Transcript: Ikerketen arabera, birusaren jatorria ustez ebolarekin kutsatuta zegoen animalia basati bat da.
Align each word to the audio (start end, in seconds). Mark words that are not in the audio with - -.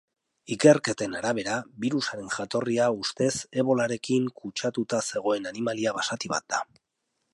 Ikerketen 0.53 1.11
arabera, 1.17 1.57
birusaren 1.83 2.31
jatorria 2.37 2.87
ustez 3.03 3.29
ebolarekin 3.65 4.27
kutsatuta 4.41 5.03
zegoen 5.13 5.47
animalia 5.53 5.95
basati 5.99 6.33
bat 6.35 6.49
da. 6.57 6.63